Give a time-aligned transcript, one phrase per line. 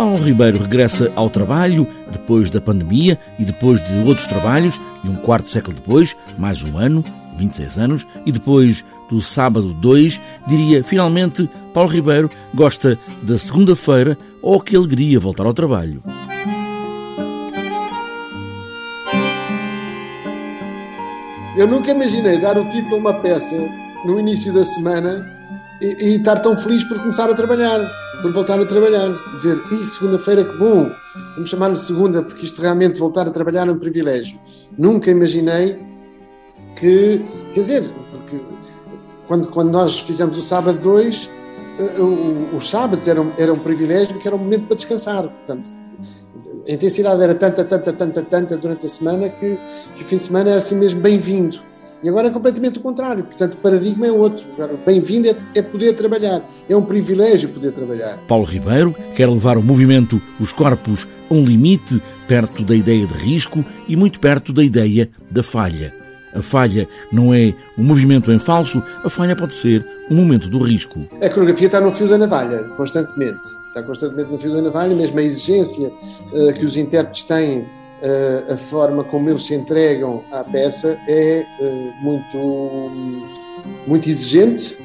[0.00, 5.16] Paulo Ribeiro regressa ao trabalho depois da pandemia e depois de outros trabalhos, e um
[5.16, 7.04] quarto século depois, mais um ano,
[7.36, 14.58] 26 anos, e depois do sábado 2, diria finalmente Paulo Ribeiro gosta da segunda-feira ou
[14.58, 16.02] que alegria voltar ao trabalho.
[21.58, 23.54] Eu nunca imaginei dar o título a uma peça
[24.06, 25.26] no início da semana
[25.78, 27.86] e, e estar tão feliz por começar a trabalhar,
[28.22, 29.10] por voltar a trabalhar.
[29.34, 30.90] Dizer, e segunda-feira que bom,
[31.34, 34.38] vamos chamar-lhe segunda, porque isto realmente voltar a trabalhar é um privilégio.
[34.76, 35.78] Nunca imaginei
[36.76, 38.40] que, quer dizer, porque
[39.26, 41.30] quando, quando nós fizemos o sábado 2,
[41.78, 45.28] eh, os sábados eram, eram um privilégio porque era um momento para descansar.
[45.28, 45.68] Portanto,
[46.68, 49.58] a intensidade era tanta, tanta, tanta, tanta durante a semana que,
[49.94, 51.69] que o fim de semana é assim mesmo bem-vindo.
[52.02, 53.24] E agora é completamente o contrário.
[53.24, 54.46] Portanto, o paradigma é outro.
[54.86, 56.42] Bem-vindo é, é, poder trabalhar.
[56.68, 58.16] É um privilégio poder trabalhar.
[58.26, 63.14] Paulo Ribeiro quer levar o movimento Os Corpos a um limite, perto da ideia de
[63.14, 65.94] risco e muito perto da ideia da falha.
[66.34, 70.58] A falha não é um movimento em falso, a falha pode ser um momento do
[70.58, 71.00] risco.
[71.20, 73.40] A coreografia está no fio da navalha, constantemente.
[73.68, 77.66] Está constantemente no fio da navalha, mesmo a exigência uh, que os intérpretes têm,
[78.52, 82.90] a forma como eles se entregam à peça é uh, muito,
[83.86, 84.78] muito exigente.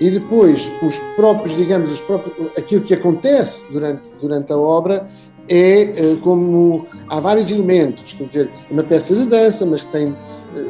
[0.00, 5.08] E depois, os próprios, digamos, os próprios, aquilo que acontece durante, durante a obra
[5.48, 10.14] é como há vários elementos, quer dizer, é uma peça de dança, mas tem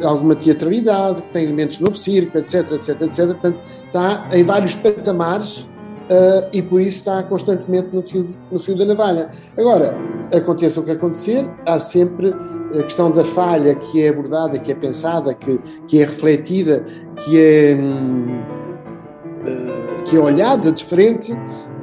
[0.03, 3.27] alguma teatralidade, tem elementos novo circo, etc, etc, etc.
[3.27, 5.67] Portanto, está em vários patamares
[6.11, 9.31] uh, e por isso está constantemente no fio, no fio da navalha.
[9.57, 9.97] Agora,
[10.33, 12.35] aconteça o que acontecer, há sempre
[12.79, 16.85] a questão da falha que é abordada, que é pensada, que, que é refletida,
[17.17, 18.41] que é, hum,
[19.43, 21.33] uh, que é olhada de frente,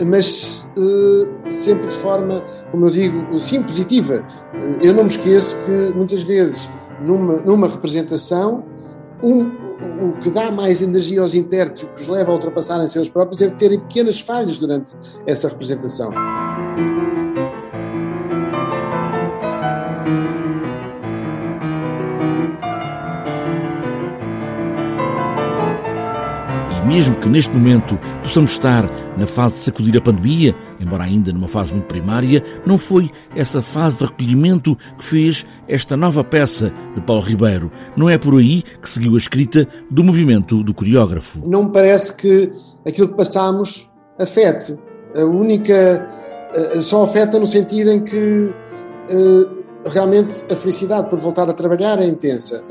[0.06, 4.26] mas uh, sempre de forma, como eu digo, sim, positiva.
[4.82, 6.70] eu não me esqueço que muitas vezes
[7.04, 8.64] numa, numa representação,
[9.24, 13.10] um, o que dá mais energia aos intérpretes, o que os leva a ultrapassarem seus
[13.10, 16.12] próprios, é terem pequenas falhas durante essa representação.
[26.86, 31.48] mesmo que neste momento possamos estar na fase de sacudir a pandemia, embora ainda numa
[31.48, 37.02] fase muito primária, não foi essa fase de recolhimento que fez esta nova peça de
[37.02, 37.72] Paulo Ribeiro.
[37.96, 41.42] Não é por aí que seguiu a escrita do movimento do coreógrafo.
[41.46, 42.52] Não me parece que
[42.86, 44.78] aquilo que passamos afete.
[45.16, 46.08] A única.
[46.82, 48.54] só afeta no sentido em que.
[49.10, 52.64] Uh, realmente a felicidade por voltar a trabalhar é intensa,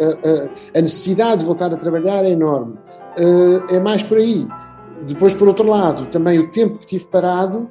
[0.74, 2.74] a, necessidade de voltar a trabalhar é enorme.
[3.16, 4.46] Uh, é mais por aí.
[5.06, 7.68] Depois, por outro lado, também o tempo que tive parado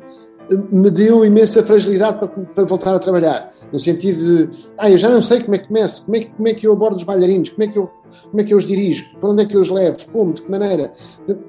[0.52, 4.98] eh, me deu imensa fragilidade para, para, voltar a trabalhar, no sentido de, ah, eu
[4.98, 6.98] já não sei como é que começo, como é que, como é que eu abordo
[6.98, 7.90] os bailarinos, como é que eu,
[8.30, 10.42] como é que eu os dirijo, para onde é que eu os levo, como, de
[10.42, 10.92] que maneira.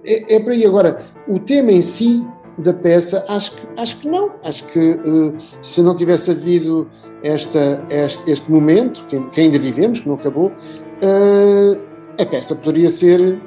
[0.04, 0.64] É, é por aí.
[0.64, 2.24] Agora, o tema em si
[2.58, 4.32] da peça, acho que, acho que não.
[4.44, 6.88] Acho que uh, se não tivesse havido
[7.22, 11.80] esta, este, este momento, que, ainda vivemos, que não acabou, uh,
[12.20, 13.40] a peça poderia ser.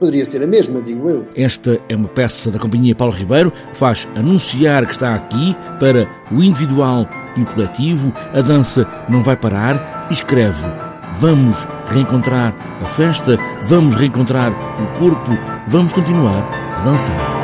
[0.00, 1.26] Poderia ser a mesma, digo eu.
[1.36, 6.08] Esta é uma peça da Companhia Paulo Ribeiro, que faz anunciar que está aqui para
[6.32, 7.06] o individual
[7.36, 8.12] e o coletivo.
[8.32, 10.66] A dança não vai parar escreve
[11.14, 11.56] Vamos
[11.88, 15.32] reencontrar a festa, vamos reencontrar o corpo,
[15.66, 17.39] vamos continuar a dançar.